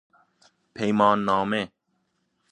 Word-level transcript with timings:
پیمان 0.73 1.19
نامه 1.25 1.71